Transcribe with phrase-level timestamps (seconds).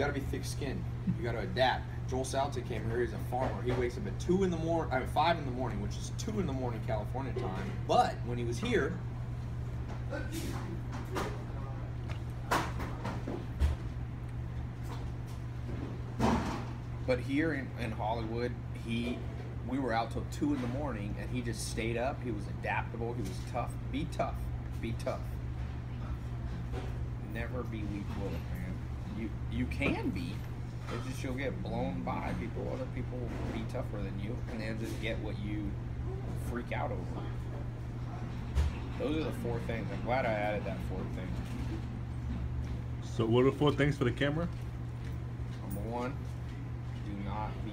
[0.00, 0.82] got to be thick-skinned.
[1.18, 1.84] You got to adapt.
[2.08, 3.00] Joel Salatin came here.
[3.00, 3.62] He's a farmer.
[3.62, 4.98] He wakes up at two in the morning.
[4.98, 7.70] Mean, five in the morning, which is two in the morning California time.
[7.86, 8.98] But when he was here,
[17.06, 18.52] but here in, in Hollywood,
[18.84, 19.18] he
[19.68, 22.20] we were out till two in the morning, and he just stayed up.
[22.24, 23.12] He was adaptable.
[23.12, 23.70] He was tough.
[23.92, 24.34] Be tough.
[24.80, 25.20] Be tough.
[27.32, 28.32] Never be weak-willed.
[29.20, 30.34] You you can be.
[30.92, 32.66] It's just you'll get blown by people.
[32.72, 35.70] Other people will be tougher than you, and they'll just get what you
[36.50, 37.22] freak out over.
[38.98, 39.86] Those are the four things.
[39.92, 41.28] I'm glad I added that fourth thing.
[43.02, 44.48] So what are the four things for the camera?
[45.62, 46.14] Number one,
[47.06, 47.72] do not be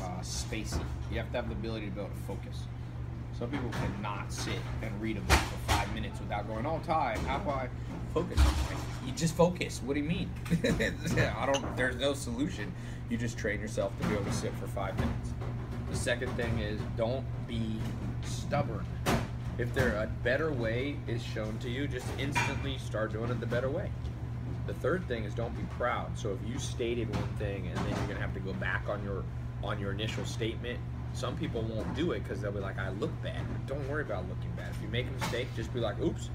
[0.00, 0.82] uh, spacey.
[1.10, 2.64] You have to have the ability to be able to focus.
[3.38, 7.18] Some people cannot sit and read a book for five minutes without going, "Oh, Tai,
[7.26, 7.68] how do I
[8.14, 8.40] focus?"
[9.04, 9.80] You just focus.
[9.84, 10.30] What do you mean?
[10.64, 11.76] I don't.
[11.76, 12.72] There's no solution.
[13.08, 15.32] You just train yourself to be able to sit for five minutes.
[15.90, 17.78] The second thing is don't be
[18.22, 18.84] stubborn.
[19.58, 23.46] If there a better way is shown to you, just instantly start doing it the
[23.46, 23.90] better way.
[24.66, 26.16] The third thing is don't be proud.
[26.16, 29.02] So if you stated one thing and then you're gonna have to go back on
[29.02, 29.24] your
[29.64, 30.78] on your initial statement,
[31.12, 33.44] some people won't do it because they'll be like, I look bad.
[33.66, 34.70] Don't worry about looking bad.
[34.70, 36.30] If you make a mistake, just be like, oops.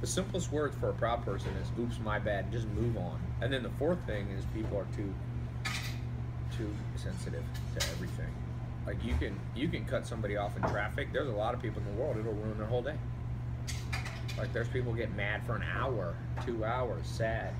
[0.00, 2.52] The simplest word for a proud person is oops, my bad.
[2.52, 3.20] Just move on.
[3.40, 5.14] And then the fourth thing is people are too
[6.56, 7.42] too sensitive
[7.78, 8.32] to everything.
[8.86, 11.12] Like you can you can cut somebody off in traffic.
[11.12, 12.96] There's a lot of people in the world it'll ruin their whole day.
[14.36, 16.14] Like there's people get mad for an hour,
[16.44, 17.54] two hours, sad.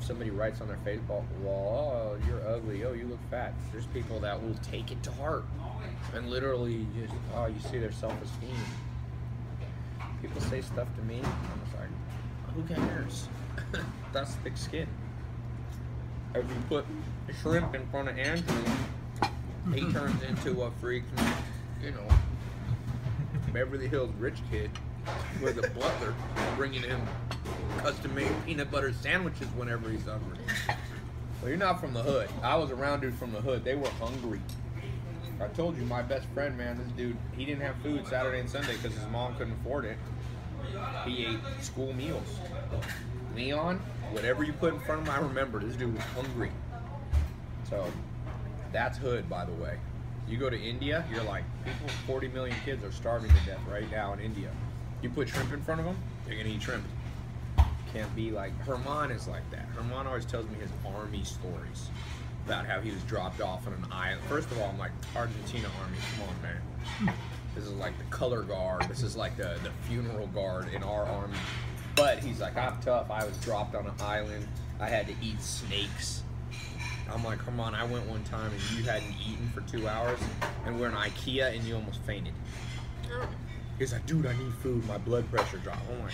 [0.00, 2.84] Somebody writes on their Facebook wall, "Oh, you're ugly.
[2.84, 5.44] Oh, you look fat." There's people that will take it to heart
[6.14, 8.56] and literally just oh, you see their self-esteem.
[10.22, 11.20] People say stuff to me.
[11.22, 11.88] I'm like,
[12.54, 13.28] who cares?
[14.12, 14.88] That's thick skin.
[16.34, 16.84] If you put
[17.42, 18.64] shrimp in front of Andrew,
[19.74, 21.04] he turns into a freak,
[21.82, 22.08] you know,
[23.52, 24.70] Beverly Hills rich kid
[25.42, 26.14] with a butler
[26.56, 27.00] bringing him
[27.80, 30.38] custom-made peanut butter sandwiches whenever he's hungry.
[31.40, 32.28] Well, you're not from the hood.
[32.42, 33.64] I was around dudes from the hood.
[33.64, 34.40] They were hungry.
[35.40, 38.48] I told you, my best friend, man, this dude, he didn't have food Saturday and
[38.48, 39.98] Sunday because his mom couldn't afford it.
[41.04, 42.38] He ate school meals.
[43.34, 43.78] Leon,
[44.12, 45.60] whatever you put in front of him, I remember.
[45.60, 46.50] This dude was hungry.
[47.68, 47.86] So,
[48.72, 49.78] that's hood, by the way.
[50.26, 53.88] You go to India, you're like, people, 40 million kids are starving to death right
[53.90, 54.50] now in India.
[55.02, 56.84] You put shrimp in front of them, they're gonna eat shrimp.
[57.96, 59.64] Can't be like, Herman is like that.
[59.74, 61.88] Herman always tells me his army stories
[62.44, 64.20] about how he was dropped off on an island.
[64.28, 67.14] First of all, I'm like, Argentina army, come on, man.
[67.54, 68.82] This is like the color guard.
[68.82, 71.38] This is like the, the funeral guard in our army.
[71.94, 73.10] But he's like, I'm tough.
[73.10, 74.46] I was dropped on an island.
[74.78, 76.22] I had to eat snakes.
[77.10, 80.18] I'm like, come on, I went one time and you hadn't eaten for two hours,
[80.66, 82.34] and we're in IKEA and you almost fainted.
[83.10, 83.26] Oh.
[83.78, 84.86] He's like, dude, I need food.
[84.86, 85.80] My blood pressure dropped.
[85.90, 86.12] I'm like,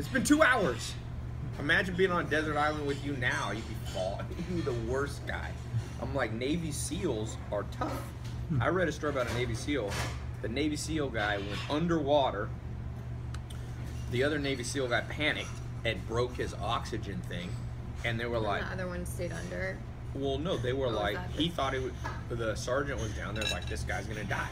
[0.00, 0.94] it's been two hours.
[1.58, 3.50] Imagine being on a desert island with you now.
[3.50, 4.18] You'd be fall.
[4.48, 5.50] You'd be the worst guy.
[6.00, 8.00] I'm like, Navy SEALs are tough.
[8.62, 9.90] I read a story about a Navy SEAL.
[10.40, 12.48] The Navy SEAL guy went underwater.
[14.10, 15.50] The other Navy SEAL guy panicked
[15.84, 17.50] and broke his oxygen thing.
[18.06, 19.76] And they were like, the other one stayed under.
[20.14, 21.92] well, no, they were Oh, like, he thought it would,
[22.30, 24.48] the sergeant was down there like, this guy's gonna die.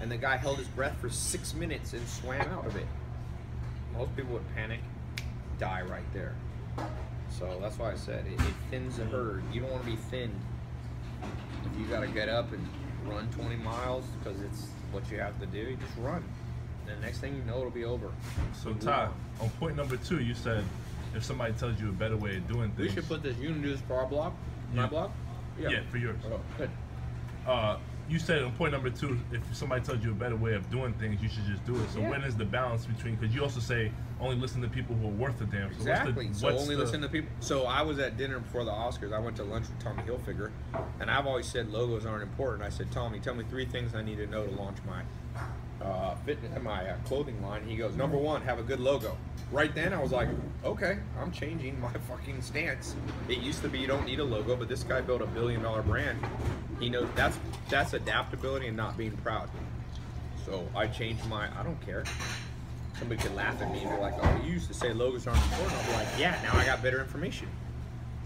[0.00, 2.86] And the guy held his breath for six minutes and swam out of it.
[3.96, 4.80] Most people would panic,
[5.58, 6.34] die right there.
[7.30, 9.42] So that's why I said it, it thins the herd.
[9.52, 10.38] You don't want to be thinned.
[11.22, 12.66] If you gotta get up and
[13.06, 16.22] run 20 miles because it's what you have to do, you just run.
[16.86, 18.10] And the next thing you know, it'll be over.
[18.62, 19.08] So Tai,
[19.40, 19.50] on.
[19.58, 20.64] point number two, you said
[21.14, 23.36] if somebody tells you a better way of doing things, We should put this.
[23.38, 24.32] You gonna do this for our blog?
[24.74, 24.88] My
[25.58, 25.68] Yeah.
[25.70, 26.18] yeah, for yours.
[26.26, 26.70] Oh, good.
[27.46, 30.68] Uh, you said on point number two, if somebody tells you a better way of
[30.70, 31.88] doing things, you should just do it.
[31.90, 32.10] So Yeah.
[32.10, 33.16] when is the balance between?
[33.16, 33.92] Because you also say
[34.24, 35.70] only listen to people who are worth the damn.
[35.74, 36.26] So Exactly.
[36.26, 37.30] What's the, so only the- listen to people.
[37.40, 39.12] So I was at dinner before the Oscars.
[39.12, 40.50] I went to lunch with Tommy Hilfiger,
[41.00, 42.62] and I've always said logos aren't important.
[42.62, 45.02] I said, Tommy, tell me three things I need to know to launch my
[45.84, 47.64] uh, fitness, my uh, clothing line.
[47.66, 49.16] He goes, number one, have a good logo.
[49.52, 50.28] Right then, I was like,
[50.64, 52.96] okay, I'm changing my fucking stance.
[53.28, 55.62] It used to be you don't need a logo, but this guy built a billion
[55.62, 56.18] dollar brand.
[56.80, 57.38] He knows that's
[57.68, 59.48] that's adaptability and not being proud.
[60.46, 61.48] So I changed my.
[61.58, 62.04] I don't care
[63.04, 65.42] somebody could laugh at me and be like, "Oh, you used to say logos aren't
[65.42, 67.48] important." I'll be like, "Yeah, now I got better information,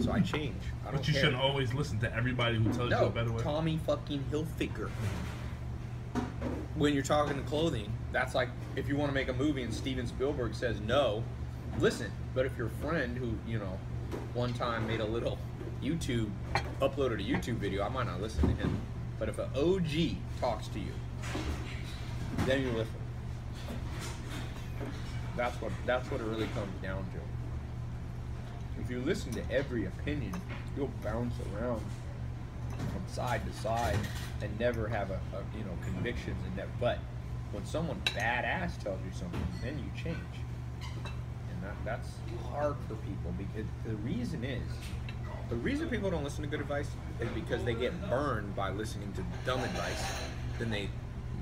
[0.00, 0.54] so I change."
[0.86, 1.24] I But you care.
[1.24, 3.42] shouldn't always listen to everybody who tells you No, a better way.
[3.42, 4.90] Tommy fucking Hilfiger.
[6.76, 9.74] When you're talking to clothing, that's like if you want to make a movie and
[9.74, 11.24] Steven Spielberg says no,
[11.80, 12.12] listen.
[12.34, 13.78] But if your friend who, you know,
[14.34, 15.38] one time made a little
[15.82, 16.30] YouTube,
[16.80, 18.78] uploaded a YouTube video, I might not listen to him.
[19.18, 20.92] But if an OG talks to you,
[22.46, 22.94] then you listen.
[25.38, 28.82] That's what that's what it really comes down to.
[28.82, 30.34] If you listen to every opinion,
[30.76, 31.80] you'll bounce around
[32.70, 33.98] from side to side
[34.42, 36.66] and never have a, a you know convictions and that.
[36.80, 36.98] But
[37.52, 40.18] when someone badass tells you something, then you change,
[40.94, 42.08] and that, that's
[42.50, 44.62] hard for people because the reason is
[45.48, 46.90] the reason people don't listen to good advice
[47.20, 50.04] is because they get burned by listening to dumb advice.
[50.58, 50.90] Then they,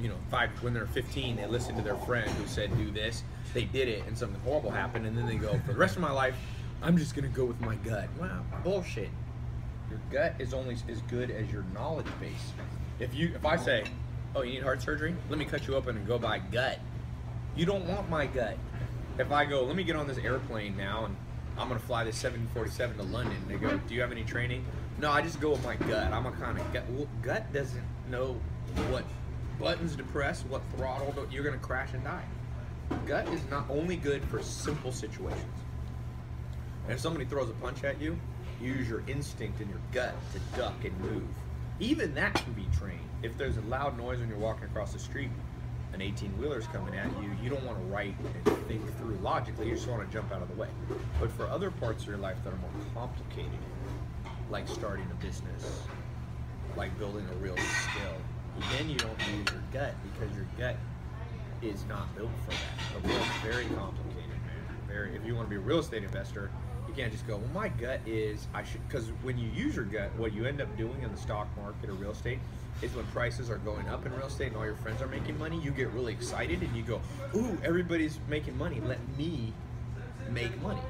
[0.01, 3.23] you know, five when they're 15, they listen to their friend who said do this.
[3.55, 6.03] They did it, and something horrible happened, and then they go for the rest of
[6.03, 6.35] my life,
[6.83, 8.09] I'm just gonna go with my gut.
[8.21, 9.09] Wow, bullshit.
[9.89, 12.53] Your gut is only as good as your knowledge base.
[12.99, 13.85] If you, if I say,
[14.35, 16.79] oh, you need heart surgery, let me cut you open and go by gut.
[17.55, 18.57] You don't want my gut.
[19.19, 21.17] If I go, let me get on this airplane now and
[21.59, 23.37] I'm gonna fly this 747 to London.
[23.49, 24.65] They go, do you have any training?
[24.99, 26.13] No, I just go with my gut.
[26.13, 26.85] I'm a kind of gut.
[26.91, 28.39] Well, gut doesn't know
[28.91, 29.05] what
[29.59, 31.15] buttons to press, what throttle.
[31.31, 32.25] You're gonna crash and die.
[33.07, 35.43] Gut is not only good for simple situations.
[36.85, 38.17] And if somebody throws a punch at you,
[38.61, 41.27] use your instinct and your gut to duck and move.
[41.81, 43.01] Even that can be trained.
[43.23, 45.31] If there's a loud noise when you're walking across the street,
[45.93, 48.15] an 18 wheeler's coming at you, you don't want to write
[48.45, 50.69] and think through logically, you just want to jump out of the way.
[51.21, 53.59] But for other parts of your life that are more complicated,
[54.51, 55.83] like starting a business,
[56.77, 58.15] like building a real skill,
[58.73, 60.77] then you don't use your gut because your gut
[61.63, 63.03] is not built for that.
[63.03, 64.79] The world's very complicated, man.
[64.89, 65.17] Very.
[65.17, 66.51] If you want to be a real estate investor,
[66.89, 67.37] you can't just go.
[67.37, 70.61] Well, my gut is I should because when you use your gut, what you end
[70.61, 72.39] up doing in the stock market or real estate
[72.83, 75.39] is when prices are going up in real estate and all your friends are making
[75.39, 77.01] money, you get really excited and you go,
[77.35, 78.81] "Ooh, everybody's making money.
[78.81, 79.53] Let me
[80.31, 80.83] make money."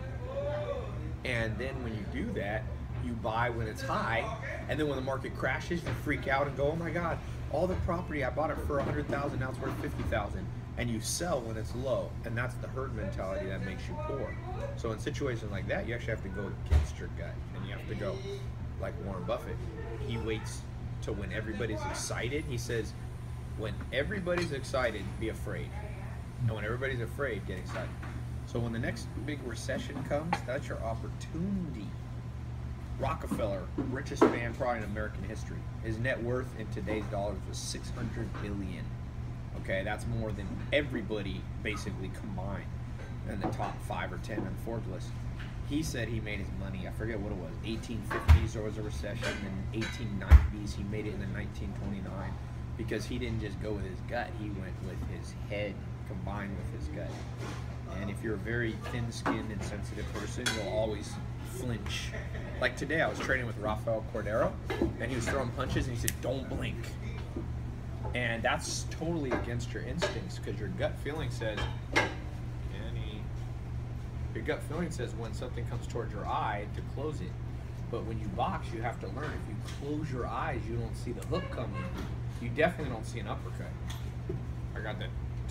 [1.24, 2.64] And then when you do that,
[3.04, 4.24] you buy when it's high,
[4.68, 7.18] and then when the market crashes, you freak out and go, "Oh my God!
[7.52, 10.46] All the property I bought it for a hundred thousand, now it's worth fifty thousand.
[10.78, 14.36] And you sell when it's low, and that's the herd mentality that makes you poor.
[14.76, 17.72] So in situations like that, you actually have to go against your gut, and you
[17.72, 18.14] have to go
[18.78, 19.56] like Warren Buffett.
[20.06, 20.60] He waits
[21.02, 22.44] to when everybody's excited.
[22.46, 22.92] He says,
[23.56, 25.70] "When everybody's excited, be afraid,
[26.42, 27.88] and when everybody's afraid, get excited."
[28.44, 31.88] So when the next big recession comes, that's your opportunity.
[32.98, 35.58] Rockefeller, richest man probably in American history.
[35.84, 38.84] His net worth in today's dollars was 600 billion.
[39.60, 42.64] Okay, that's more than everybody basically combined
[43.28, 45.08] in the top five or ten on Forbes list.
[45.68, 46.86] He said he made his money.
[46.88, 47.52] I forget what it was.
[47.64, 52.32] 1850s there was a recession, and 1890s he made it in the 1929
[52.78, 54.28] because he didn't just go with his gut.
[54.40, 55.74] He went with his head
[56.08, 57.10] combined with his gut.
[58.00, 61.12] And if you're a very thin-skinned and sensitive person, you'll always
[61.58, 62.10] flinch.
[62.60, 64.52] Like today, I was training with Rafael Cordeiro,
[65.00, 66.76] and he was throwing punches, and he said, "Don't blink."
[68.14, 71.58] And that's totally against your instincts because your gut feeling says,
[74.36, 77.32] your gut feeling says when something comes towards your eye to close it.
[77.90, 79.24] But when you box, you have to learn.
[79.24, 81.82] If you close your eyes, you don't see the hook coming.
[82.42, 83.70] You definitely don't see an uppercut.
[84.76, 85.06] I got to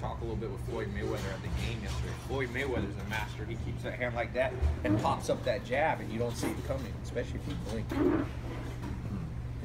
[0.05, 2.13] talk a little bit with Floyd Mayweather at the game yesterday.
[2.27, 3.43] Floyd Mayweather's a master.
[3.45, 4.53] He keeps that hand like that
[4.83, 7.87] and pops up that jab, and you don't see it coming, especially if you blink.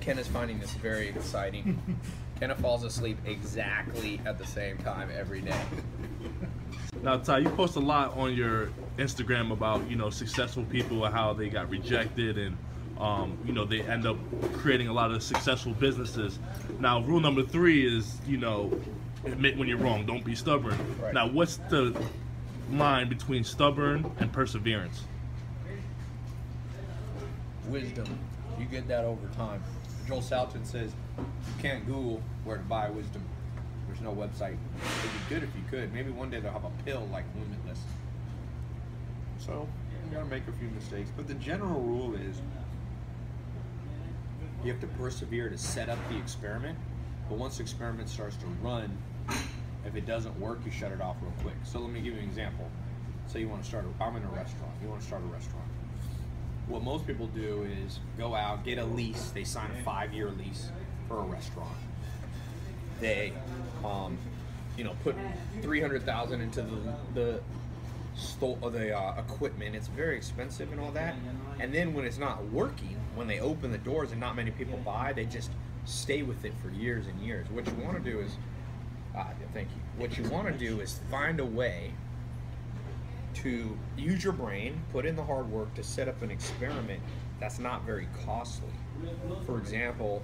[0.01, 1.79] Ken is finding this very exciting.
[2.41, 5.61] Kenna falls asleep exactly at the same time every day.
[7.03, 11.15] Now, Tai, you post a lot on your Instagram about you know successful people and
[11.15, 12.57] how they got rejected and
[12.99, 14.17] um, you know they end up
[14.55, 16.39] creating a lot of successful businesses.
[16.79, 18.73] Now, rule number three is you know
[19.25, 20.07] admit when you're wrong.
[20.07, 20.79] Don't be stubborn.
[21.01, 21.15] Right.
[21.15, 21.97] Now, what's the
[22.71, 25.03] line between stubborn and perseverance?
[27.67, 28.19] Wisdom.
[28.59, 29.63] You get that over time.
[30.07, 33.23] Joel Salatin says you can't Google where to buy wisdom.
[33.87, 34.57] There's no website.
[34.57, 35.93] It'd be good if you could.
[35.93, 37.81] Maybe one day they'll have a pill like Limitless.
[39.39, 39.69] So
[40.09, 42.41] you gotta make a few mistakes, but the general rule is
[44.65, 46.79] you have to persevere to set up the experiment.
[47.29, 48.97] But once the experiment starts to run,
[49.87, 51.55] if it doesn't work, you shut it off real quick.
[51.65, 52.69] So let me give you an example.
[53.27, 53.85] Say you want to start.
[53.85, 54.73] A, I'm in a restaurant.
[54.83, 55.67] You want to start a restaurant.
[56.69, 59.31] What most people do is go out, get a lease.
[59.31, 60.71] They sign a five-year lease
[61.09, 61.77] for a restaurant.
[63.01, 63.33] They,
[63.85, 64.19] um,
[64.77, 65.17] you know, put
[65.63, 66.79] three hundred thousand into the
[67.15, 67.41] the
[68.15, 69.75] sto- or the uh, equipment.
[69.75, 71.15] It's very expensive and all that.
[71.59, 74.79] And then when it's not working, when they open the doors and not many people
[74.85, 75.51] buy, they just
[75.87, 77.49] stay with it for years and years.
[77.51, 78.33] What you want to do is,
[79.17, 79.83] uh, thank you.
[79.97, 81.93] What you want to do is find a way
[83.35, 87.01] to use your brain, put in the hard work to set up an experiment
[87.39, 88.69] that's not very costly.
[89.47, 90.23] For example,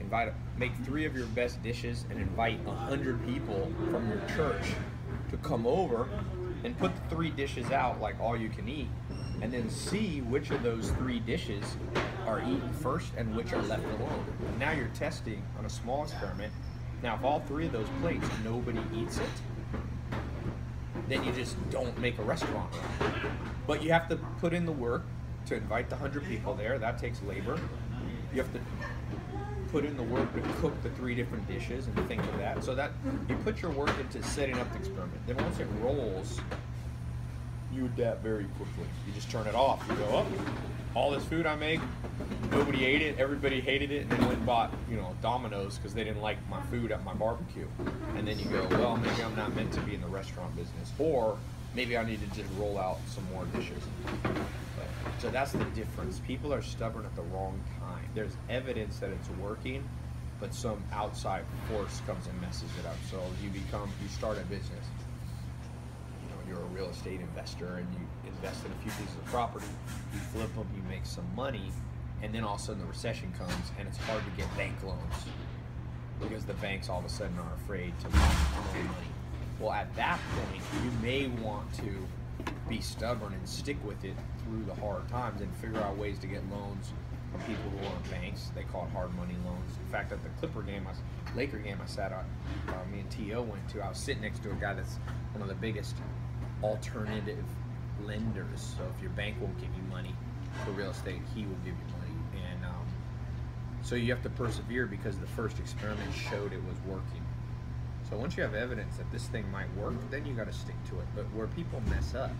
[0.00, 4.72] invite make three of your best dishes and invite a hundred people from your church
[5.30, 6.08] to come over
[6.64, 8.88] and put the three dishes out like all you can eat
[9.42, 11.64] and then see which of those three dishes
[12.26, 14.24] are eaten first and which are left alone.
[14.58, 16.52] Now you're testing on a small experiment.
[17.02, 19.30] Now if all three of those plates nobody eats it,
[21.08, 22.72] then you just don't make a restaurant.
[23.66, 25.04] But you have to put in the work
[25.46, 26.78] to invite the hundred people there.
[26.78, 27.58] That takes labor.
[28.32, 28.60] You have to
[29.72, 32.62] put in the work to cook the three different dishes and think of that.
[32.62, 32.92] So that
[33.28, 35.20] you put your work into setting up the experiment.
[35.26, 36.40] Then once it rolls,
[37.72, 38.86] you adapt very quickly.
[39.06, 39.84] You just turn it off.
[39.88, 40.26] You go up.
[40.94, 41.80] All this food I make,
[42.50, 43.18] nobody ate it.
[43.18, 46.36] Everybody hated it, and then went and bought you know Domino's because they didn't like
[46.48, 47.68] my food at my barbecue.
[48.16, 50.92] And then you go, well, maybe I'm not meant to be in the restaurant business,
[50.98, 51.38] or
[51.74, 53.82] maybe I need to just roll out some more dishes.
[55.20, 56.18] So that's the difference.
[56.20, 58.04] People are stubborn at the wrong time.
[58.14, 59.86] There's evidence that it's working,
[60.40, 62.96] but some outside force comes and messes it up.
[63.10, 64.86] So you become, you start a business.
[66.22, 68.00] You know, you're a real estate investor and you
[68.42, 69.66] invest in a few pieces of property.
[70.14, 71.70] You flip them, you make some money,
[72.22, 74.74] and then all of a sudden the recession comes and it's hard to get bank
[74.82, 75.14] loans
[76.20, 79.08] because the banks all of a sudden are afraid to loan money.
[79.58, 84.64] Well, at that point, you may want to be stubborn and stick with it through
[84.64, 86.92] the hard times and figure out ways to get loans
[87.30, 88.50] from people who aren't banks.
[88.54, 89.76] They call it hard money loans.
[89.84, 92.24] In fact, at the Clipper game, I, Laker game I sat on,
[92.68, 93.42] uh, me and T.O.
[93.42, 94.96] went to, I was sitting next to a guy that's
[95.32, 95.96] one of the biggest
[96.62, 97.44] alternative
[98.06, 98.74] lenders.
[98.76, 100.14] So if your bank won't give you money
[100.64, 102.44] for real estate, he will give you money.
[102.52, 102.86] And um,
[103.82, 107.24] so you have to persevere because the first experiment showed it was working.
[108.08, 110.74] So once you have evidence that this thing might work, then you got to stick
[110.90, 111.06] to it.
[111.14, 112.32] But where people mess up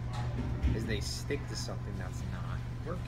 [0.74, 3.04] is they stick to something that's not working.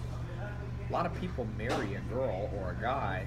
[0.88, 3.26] A lot of people marry a girl or a guy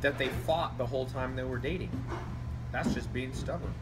[0.00, 1.90] that they fought the whole time they were dating.
[2.72, 3.74] That's just being stubborn.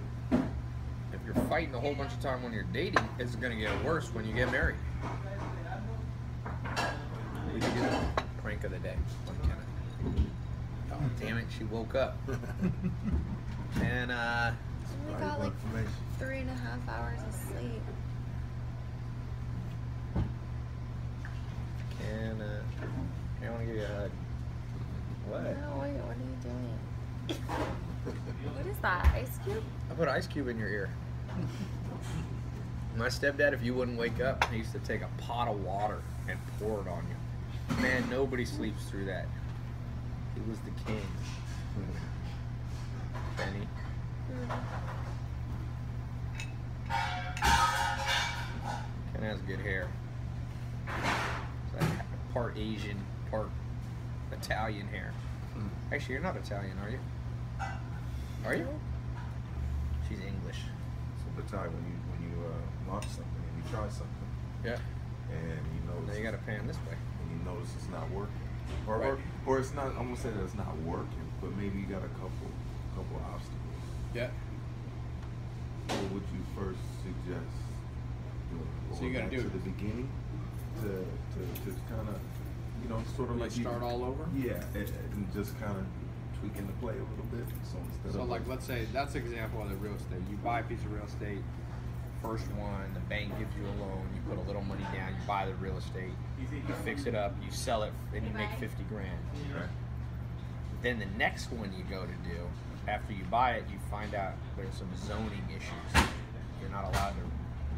[1.26, 4.14] You're fighting a whole bunch of time when you're dating, it's going to get worse
[4.14, 4.76] when you get married.
[7.52, 8.00] We do the
[8.42, 8.94] prank of the day
[9.26, 10.30] on Kenneth.
[10.92, 12.16] Oh, damn it, she woke up.
[13.82, 14.52] and, uh,
[15.08, 15.52] We got like
[16.20, 17.82] three and a half hours of sleep.
[22.08, 24.10] and, uh, I want to give you a hug.
[25.28, 25.42] What?
[25.42, 27.38] No, wait, what are you doing?
[28.54, 29.04] What is that?
[29.14, 29.64] Ice cube?
[29.90, 30.88] I put ice cube in your ear.
[32.96, 36.00] My stepdad, if you wouldn't wake up, he used to take a pot of water
[36.28, 37.76] and pour it on you.
[37.82, 39.26] Man, nobody sleeps through that.
[40.34, 41.06] He was the king.
[43.36, 43.68] Benny.
[49.12, 49.88] Ken has good hair.
[50.86, 51.90] It's like
[52.32, 52.98] part Asian,
[53.30, 53.50] part
[54.32, 55.12] Italian hair.
[55.52, 55.68] Hmm.
[55.92, 56.98] Actually, you're not Italian, are you?
[58.46, 58.68] Are you?
[61.62, 61.72] She's English.
[61.72, 64.28] So the time when you when you uh, launch something and you try something
[64.64, 64.78] Yeah.
[65.32, 66.96] and you know Now you got to pan this way.
[66.96, 68.44] and you notice it's not working,
[68.86, 69.08] or, Right.
[69.08, 69.86] or or it's not.
[69.96, 72.48] I'm gonna say that it's not working, but maybe you got a couple
[72.94, 73.82] couple obstacles.
[74.14, 74.30] Yeah.
[75.88, 77.54] What would you first suggest
[78.50, 78.70] doing?
[78.98, 80.08] So you gotta do to it- the beginning
[80.82, 80.88] to
[81.34, 82.18] to, to kind of
[82.82, 84.26] you know sort of Like like you- start all over?
[84.34, 85.86] Yeah, and, and just kind of
[86.40, 87.46] tweaking the play a little bit.
[87.64, 90.20] So instead So of like, let's say that's an example of the real estate.
[90.30, 91.42] You buy a piece of real estate,
[92.22, 95.26] first one, the bank gives you a loan, you put a little money down, you
[95.26, 96.46] buy the real estate, you
[96.84, 99.18] fix it up, you sell it, and you make fifty grand.
[99.50, 99.66] Okay.
[100.82, 102.38] Then the next one you go to do,
[102.86, 106.06] after you buy it, you find out there's some zoning issues.
[106.60, 107.24] You're not allowed to,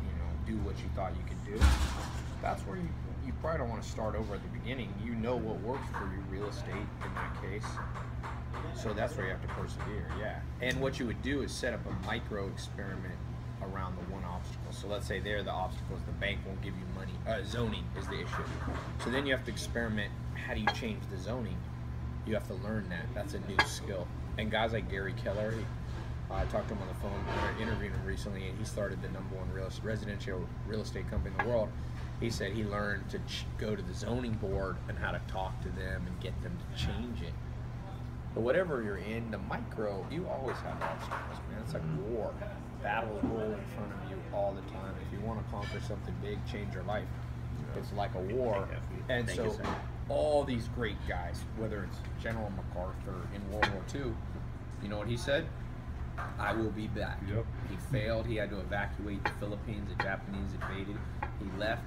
[0.05, 1.65] you know, do what you thought you could do.
[2.43, 2.89] That's where you,
[3.25, 4.93] you probably don't want to start over at the beginning.
[5.03, 7.65] You know what works for you, real estate in that case.
[8.83, 10.39] So that's where you have to persevere, yeah.
[10.63, 13.15] And what you would do is set up a micro experiment
[13.61, 14.71] around the one obstacle.
[14.73, 17.13] So let's say there the obstacle is the bank won't give you money.
[17.27, 18.45] Uh, zoning is the issue.
[19.03, 20.13] So then you have to experiment.
[20.35, 21.57] How do you change the zoning?
[22.25, 23.07] You have to learn that.
[23.15, 24.07] That's a new skill.
[24.39, 25.65] And guys like Gary Keller, he,
[26.31, 27.25] I talked to him on the phone.
[27.29, 31.35] I interviewed him recently, and he started the number one real, residential real estate company
[31.37, 31.69] in the world.
[32.21, 35.61] He said he learned to ch- go to the zoning board and how to talk
[35.63, 37.33] to them and get them to change it.
[38.39, 41.61] But whatever you're in, the micro, you always have obstacles, man.
[41.65, 42.33] It's like war.
[42.85, 44.95] Battles roll in front of you all the time.
[45.05, 47.09] If you want to conquer something big, change your life,
[47.77, 48.69] it's like a war.
[49.09, 49.59] And so,
[50.09, 54.13] all these great guys, whether it's General MacArthur in World War II,
[54.85, 55.45] you know what he said?
[56.39, 57.19] I will be back.
[57.29, 57.45] Yep.
[57.69, 58.25] He failed.
[58.25, 59.91] He had to evacuate the Philippines.
[59.97, 60.97] The Japanese invaded.
[61.41, 61.83] He left.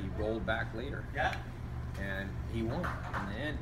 [0.00, 1.04] He rolled back later.
[1.16, 1.34] Yeah.
[2.00, 2.86] And he won.
[3.18, 3.58] In the end,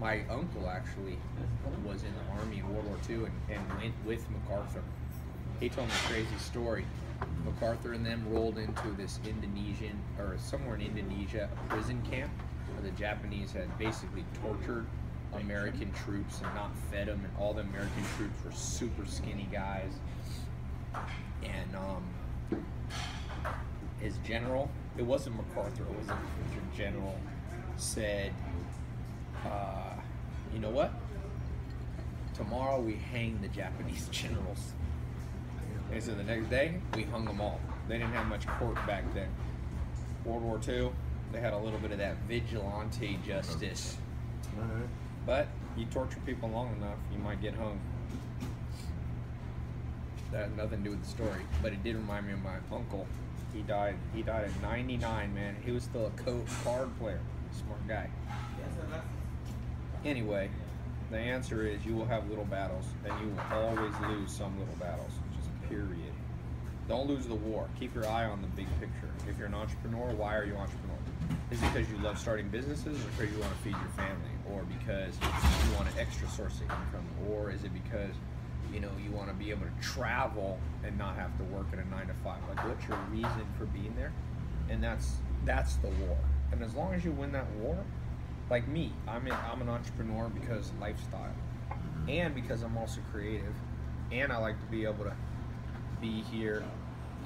[0.00, 1.18] my uncle actually
[1.84, 4.82] was in the army in World War II and, and went with MacArthur.
[5.60, 6.86] He told me a crazy story.
[7.44, 12.30] MacArthur and them rolled into this Indonesian, or somewhere in Indonesia, a prison camp
[12.72, 14.86] where the Japanese had basically tortured
[15.34, 19.92] American troops and not fed them, and all the American troops were super skinny guys.
[21.42, 22.64] And um,
[24.00, 26.18] his general, it wasn't MacArthur, it was a
[26.76, 27.18] general,
[27.76, 28.32] said,
[29.44, 29.89] uh,
[30.52, 30.92] you know what?
[32.34, 34.72] Tomorrow we hang the Japanese generals.
[35.92, 37.60] And so the next day, we hung them all.
[37.88, 39.28] They didn't have much court back then.
[40.24, 40.90] World War II,
[41.32, 43.96] they had a little bit of that vigilante justice.
[44.56, 44.88] Alright.
[45.26, 47.80] But you torture people long enough, you might get hung.
[50.32, 52.56] That has nothing to do with the story, but it did remind me of my
[52.72, 53.06] uncle.
[53.52, 53.96] He died.
[54.14, 55.56] He died at 99, man.
[55.64, 57.20] He was still a co card player.
[57.52, 58.08] Smart guy.
[60.04, 60.48] Anyway,
[61.10, 64.74] the answer is you will have little battles, and you will always lose some little
[64.76, 65.12] battles.
[65.36, 66.12] Just period.
[66.88, 67.68] Don't lose the war.
[67.78, 69.10] Keep your eye on the big picture.
[69.28, 70.96] If you're an entrepreneur, why are you an entrepreneur?
[71.50, 74.32] Is it because you love starting businesses, or because you want to feed your family,
[74.50, 78.14] or because you want an extra source of income, or is it because
[78.72, 81.78] you know you want to be able to travel and not have to work at
[81.78, 82.38] a nine to five?
[82.48, 84.12] Like, what's your reason for being there?
[84.70, 86.16] And that's that's the war.
[86.52, 87.76] And as long as you win that war,
[88.50, 91.32] like me, I'm an, I'm an entrepreneur because lifestyle,
[92.08, 93.54] and because I'm also creative,
[94.10, 95.14] and I like to be able to
[96.00, 96.64] be here.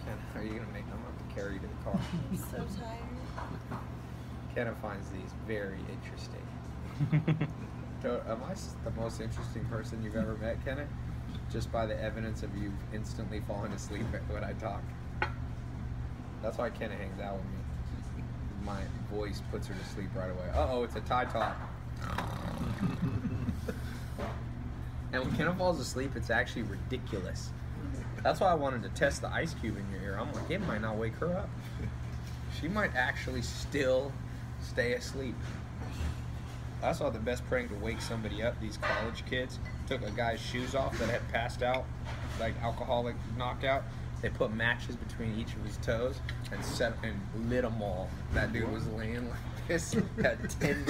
[0.04, 0.84] Ken, are you gonna make?
[0.84, 1.98] I'm gonna have to carry you to the car.
[2.30, 3.80] I'm so tired.
[4.54, 7.48] Kenna finds these very interesting.
[8.04, 8.52] So, am I
[8.84, 10.86] the most interesting person you've ever met, Kenna?
[11.50, 14.82] Just by the evidence of you instantly falling asleep when I talk.
[16.42, 17.58] That's why Kenna hangs out with me.
[18.64, 18.80] My
[19.10, 20.48] voice puts her to sleep right away.
[20.54, 21.56] Uh oh, it's a Tai talk.
[25.12, 27.50] and when Kenna falls asleep, it's actually ridiculous.
[28.22, 30.18] That's why I wanted to test the ice cube in your ear.
[30.18, 31.50] I'm like, it might not wake her up.
[32.58, 34.12] She might actually still
[34.62, 35.36] stay asleep.
[36.82, 38.58] I saw the best prank to wake somebody up.
[38.60, 41.84] These college kids took a guy's shoes off that had passed out,
[42.40, 43.84] like alcoholic knockout.
[44.24, 46.18] They put matches between each of his toes
[46.50, 48.08] and set and lit them all.
[48.32, 50.82] That dude was laying like this, had ten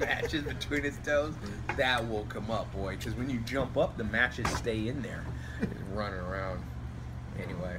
[0.00, 1.34] matches between his toes.
[1.76, 2.96] That woke him up, boy.
[2.96, 5.22] Because when you jump up, the matches stay in there,
[5.60, 6.64] He's running around.
[7.36, 7.76] Anyway,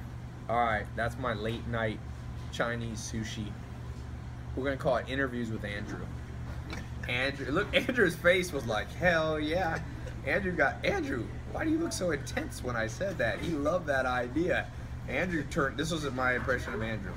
[0.48, 2.00] all right, that's my late night
[2.52, 3.52] Chinese sushi.
[4.56, 6.06] We're gonna call it interviews with Andrew.
[7.08, 9.80] Andrew, look, Andrew's face was like, hell yeah.
[10.28, 11.26] Andrew got Andrew.
[11.52, 13.40] Why do you look so intense when I said that?
[13.40, 14.68] He loved that idea.
[15.10, 15.78] Andrew turned.
[15.78, 17.14] This was my impression of Andrew.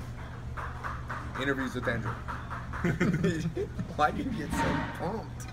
[1.41, 2.11] Interviews with Andrew.
[3.95, 5.47] Why do you get so pumped?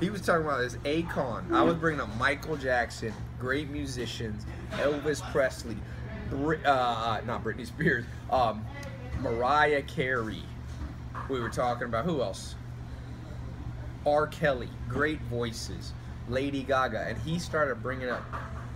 [0.00, 1.52] He was talking about this Akon.
[1.52, 5.76] I was bringing up Michael Jackson, great musicians, Elvis Presley,
[6.30, 8.64] Brit, uh, not Britney Spears, um,
[9.20, 10.42] Mariah Carey.
[11.28, 12.54] We were talking about who else?
[14.06, 14.26] R.
[14.28, 15.92] Kelly, great voices,
[16.28, 18.22] Lady Gaga, and he started bringing up.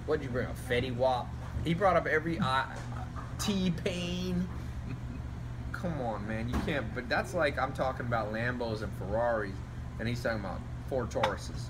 [0.06, 0.56] What did you bring up?
[0.68, 1.28] Fetty Wap.
[1.64, 2.64] He brought up every uh,
[3.38, 4.48] T Pain.
[5.72, 6.94] Come on, man, you can't.
[6.94, 9.52] But that's like I'm talking about Lambos and Ferraris,
[9.98, 11.68] and he's talking about Ford Tauruses.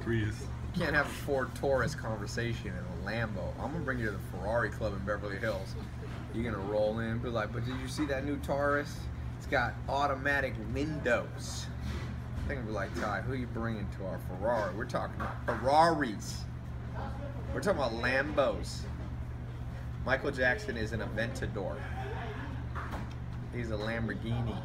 [0.00, 0.40] Prius.
[0.74, 3.52] You can't have a Ford Taurus conversation in a Lambo.
[3.58, 5.74] I'm gonna bring you to the Ferrari Club in Beverly Hills.
[6.34, 8.94] You're gonna roll in, be like, "But did you see that new Taurus?
[9.38, 11.66] It's got automatic windows."
[12.44, 14.74] I think we're like, Tai, who are you bringing to our Ferrari?
[14.74, 16.44] We're talking about Ferraris.
[17.54, 18.80] We're talking about Lambos.
[20.04, 21.76] Michael Jackson is an Aventador.
[23.54, 24.56] He's a Lamborghini.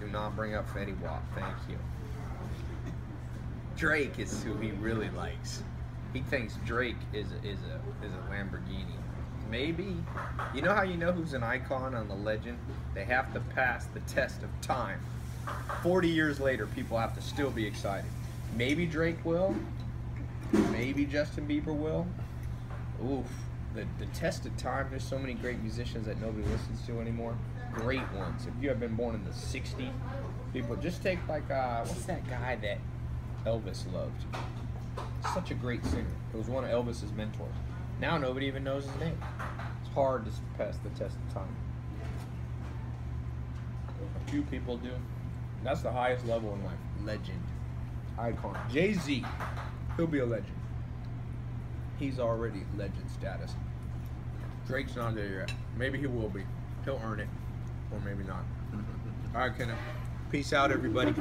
[0.00, 1.22] Do not bring up Fetty Wap.
[1.34, 1.78] Thank you.
[3.76, 5.62] Drake is who he really likes.
[6.12, 8.96] He thinks Drake is a, is a is a Lamborghini.
[9.50, 9.96] Maybe.
[10.54, 12.58] You know how you know who's an icon on the legend?
[12.94, 15.00] They have to pass the test of time.
[15.82, 18.10] 40 years later, people have to still be excited.
[18.56, 19.54] Maybe Drake will.
[20.70, 22.06] Maybe Justin Bieber will.
[23.04, 23.26] Oof.
[23.74, 27.36] The, the test of time, there's so many great musicians that nobody listens to anymore.
[27.72, 28.46] Great ones.
[28.46, 29.92] If you have been born in the 60s,
[30.52, 32.78] people just take like, uh, what's that guy that
[33.44, 34.24] Elvis loved?
[35.34, 36.06] Such a great singer.
[36.32, 37.54] It was one of Elvis's mentors.
[38.00, 39.18] Now nobody even knows his name.
[39.80, 41.56] It's hard to pass the test of time.
[44.24, 44.90] A few people do.
[45.64, 46.78] That's the highest level in life.
[47.04, 47.42] Legend.
[48.18, 48.56] Icon.
[48.70, 49.24] Jay Z.
[49.96, 50.52] He'll be a legend.
[51.98, 53.54] He's already legend status.
[54.66, 55.52] Drake's not there yet.
[55.76, 56.42] Maybe he will be.
[56.84, 57.28] He'll earn it,
[57.92, 58.44] or maybe not.
[59.34, 59.78] All right, Kenneth.
[60.30, 61.14] Peace out, everybody.